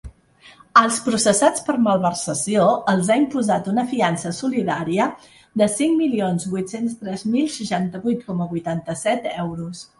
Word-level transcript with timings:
Als 0.79 0.95
processats 1.07 1.63
per 1.67 1.75
malversació, 1.87 2.63
els 2.95 3.11
ha 3.15 3.19
imposat 3.25 3.69
una 3.73 3.85
fiança 3.93 4.33
solidària 4.39 5.07
de 5.65 5.71
cinc 5.77 5.95
milions 6.03 6.51
vuit-cents 6.57 6.99
tres 7.05 7.29
mil 7.37 7.55
seixanta-vuit 7.61 8.29
coma 8.33 8.53
vuitanta-set 8.59 9.33
euros. 9.37 9.89